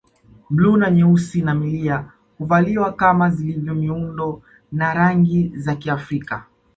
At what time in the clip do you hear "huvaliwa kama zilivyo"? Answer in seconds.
2.37-3.75